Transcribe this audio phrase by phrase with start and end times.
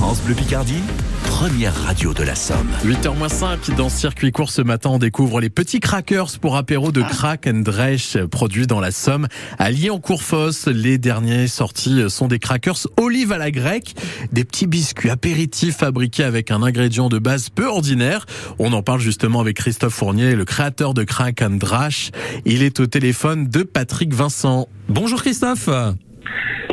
[0.00, 0.80] France Bleu Picardie,
[1.24, 2.70] première radio de la Somme.
[2.86, 7.46] 8h05 dans Circuit Court ce matin, on découvre les petits crackers pour apéro de Crack
[7.46, 9.28] and Dresch produits dans la Somme.
[9.58, 13.94] À Lyon-Courfosse, les derniers sortis sont des crackers olive à la grecque,
[14.32, 18.24] des petits biscuits apéritifs fabriqués avec un ingrédient de base peu ordinaire.
[18.58, 22.10] On en parle justement avec Christophe Fournier, le créateur de Crack and Dresch.
[22.46, 24.66] Il est au téléphone de Patrick Vincent.
[24.88, 25.68] Bonjour Christophe.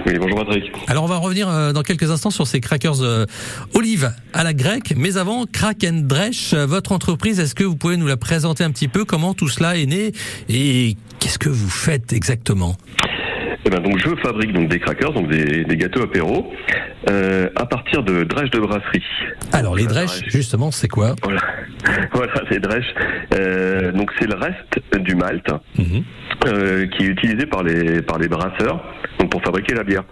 [0.08, 0.72] Oui, bonjour Patrick.
[0.88, 3.26] Alors on va revenir euh, dans quelques instants sur ces crackers euh,
[3.74, 7.76] olive à la grecque, mais avant Crack and Dresch, euh, votre entreprise, est-ce que vous
[7.76, 9.04] pouvez nous la présenter un petit peu?
[9.04, 10.14] Comment tout cela est né
[10.48, 12.78] et qu'est-ce que vous faites exactement?
[13.66, 16.54] Eh ben donc je fabrique donc des crackers, donc des, des gâteaux apéro,
[17.10, 19.04] euh, à partir de drèches de brasserie.
[19.52, 21.16] Alors les drèches, justement, c'est quoi?
[21.22, 21.42] Voilà,
[22.12, 22.94] voilà les drèches.
[23.34, 26.04] Euh, donc c'est le reste du malt Mhm.
[26.48, 28.84] euh, qui est utilisé par les par les brasseurs
[29.20, 30.04] donc pour fabriquer la bière.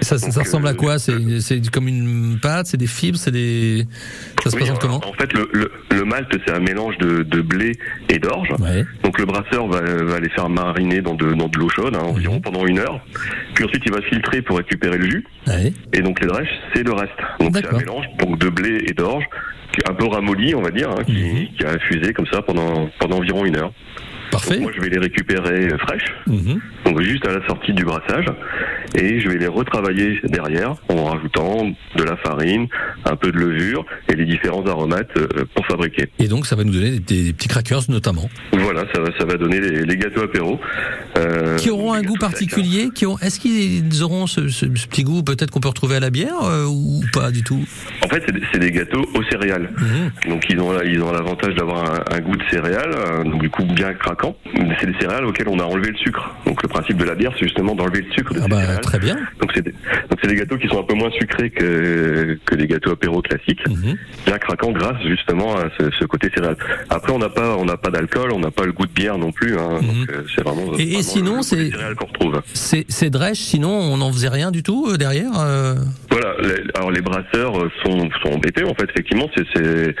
[0.00, 3.18] Ça, ça, ça Donc, ressemble à euh, quoi C'est comme une pâte, c'est des fibres,
[3.18, 3.86] c'est des.
[4.42, 6.96] Ça se Oui, présente en- comment En fait, le, le, le malt c'est un mélange
[6.98, 8.48] de, de blé et d'orge.
[8.58, 8.84] Ouais.
[9.04, 12.02] Donc le brasseur va, va les faire mariner dans de, dans de l'eau chaude hein,
[12.04, 12.42] environ Mhm.
[12.42, 13.00] pendant une heure.
[13.54, 15.24] Puis ensuite il va filtrer pour récupérer le jus.
[15.46, 15.72] Ouais.
[15.92, 17.12] Et donc les drèches, c'est le reste.
[17.40, 19.24] Donc c'est un mélange donc, de blé et d'orge,
[19.88, 21.46] un peu ramolli, on va dire, hein, qui, Mhm.
[21.56, 23.72] qui a infusé comme ça pendant, pendant environ une heure.
[24.48, 26.60] Donc, moi, je vais les récupérer euh, fraîches, Mhm.
[26.84, 28.26] donc juste à la sortie du brassage,
[28.94, 32.66] et je vais les retravailler derrière en rajoutant de la farine,
[33.04, 36.08] un peu de levure et les différents aromates euh, pour fabriquer.
[36.18, 39.24] Et donc ça va nous donner des, des petits crackers notamment, Voilà, ça, va- ça
[39.24, 40.60] va donner les, les gâteaux apéro.
[41.18, 42.88] euh, qui auront un goût particulier.
[42.94, 43.18] Qui ont.
[43.18, 46.42] Est-ce qu'ils auront ce, ce- ce petit goût peut-être qu'on peut retrouver à la bière
[46.44, 47.60] euh, ou pas du tout?
[48.04, 49.70] En fait, c'est des- c'est des gâteaux aux céréales.
[49.78, 50.30] Mhm.
[50.30, 53.64] Donc ils ont ils ont l'avantage d'avoir un, un goût de céréales, donc du coup
[53.64, 54.29] bien craquant.
[54.80, 56.34] C'est des céréales auxquelles on a enlevé le sucre.
[56.46, 58.60] Donc le principe de la bière, c'est justement d'enlever le sucre de Ah ces bah
[58.60, 58.80] céréales.
[58.80, 59.16] très bien.
[59.40, 62.54] Donc c'est des, donc c'est des gâteaux qui sont un peu moins sucrés que que
[62.54, 63.96] les gâteaux apéro classiques, Mhm.
[64.26, 66.56] bien craquants grâce justement à ce, ce côté céréal.
[66.88, 69.18] Après on n'a pas on n'a pas d'alcool, on n'a pas le goût de bière
[69.18, 69.56] non plus.
[69.58, 69.86] Hein, Mhm.
[69.86, 70.74] Donc euh, c'est vraiment.
[70.78, 72.40] Et- sinon, c'est- céréales qu'on retrouve.
[72.54, 75.32] Ces, ces drèches, sinon on n'en faisait rien du tout euh, derrière.
[75.38, 75.74] euh
[76.10, 76.34] Voilà.
[76.42, 77.54] les- alors les brasseurs
[77.84, 78.88] sont sont embêtés en fait.
[78.90, 79.94] Effectivement, c'est c'est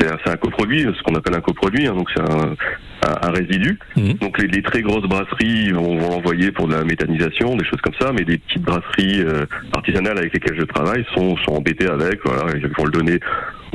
[0.00, 1.86] c'est un, c'est un coproduit, ce qu'on appelle un coproduit.
[1.86, 2.54] hein, donc c'est un,
[3.04, 3.78] un, un résidu.
[3.96, 4.14] Mhm.
[4.14, 7.80] Donc les, les très grosses brasseries vont, vont l'envoyer pour de la méthanisation, des choses
[7.82, 11.88] comme ça, mais des petites brasseries euh, artisanales avec lesquelles je travaille sont, sont embêtées
[11.88, 13.20] avec, voilà, ils vont le donner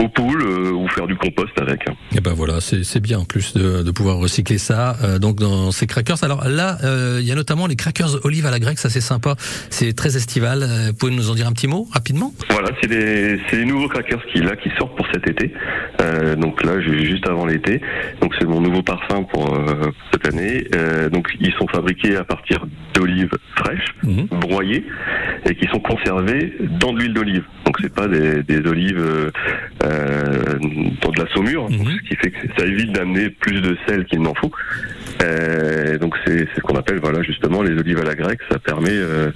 [0.02, 1.82] aux poules euh, ou faire du compost avec.
[2.16, 4.96] Et ben voilà, c'est bien en plus de, de pouvoir recycler ça.
[5.04, 6.24] euh, donc dans ces crackers.
[6.24, 9.02] Alors là, euh, il y a notamment les crackers olive à la grecque, ça c'est
[9.02, 9.36] sympa.
[9.70, 10.66] C'est très estival.
[10.88, 12.34] Vous pouvez nous en dire un petit mot rapidement?
[12.50, 15.54] Voilà, c'est les, nouveaux crackers qui là qui sortent pour cet été.
[16.38, 17.82] Donc là, ju- juste avant l'été.
[18.22, 19.58] Donc c'est mon nouveau parfum pour,
[20.12, 20.66] cette année.
[21.12, 24.28] Donc ils sont fabriqués à partir d'olives fraîches, Mhm.
[24.42, 24.86] broyées,
[25.46, 27.44] et qui sont conservées dans de l'huile d'olive.
[27.66, 29.32] Donc c'est pas des, des olives
[29.90, 31.98] dans de la saumure, donc, Mhm.
[32.04, 34.52] ce qui fait que ça évite d'amener plus de sel qu'il n'en faut.
[35.22, 38.40] Euh, donc c'est ce qu'on appelle voilà justement les olives à la grecque.
[38.50, 39.32] Ça permet euh,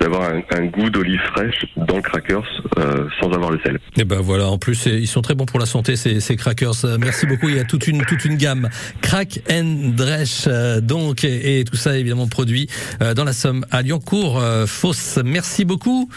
[0.00, 2.44] d'avoir un, un goût d'olive fraîche dans le crackers
[2.78, 3.78] euh, sans avoir le sel.
[3.98, 6.84] Et ben voilà, en plus ils sont très bons pour la santé ces, ces crackers.
[6.84, 7.48] Euh, Merci beaucoup.
[7.48, 8.68] Il y a toute une toute une gamme.
[9.02, 12.68] Crack and Dresch euh, donc et, et tout ça évidemment produit
[13.02, 15.18] euh, dans la Somme à Lyoncourt euh, Fosse.
[15.24, 16.08] Merci beaucoup.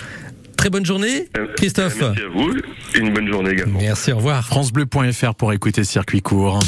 [0.55, 2.01] Très bonne journée, Euh, Christophe.
[2.01, 2.53] Merci à vous.
[2.95, 3.79] Une bonne journée également.
[3.79, 4.45] Merci, au revoir.
[4.45, 6.59] FranceBleu.fr pour écouter Circuit Court.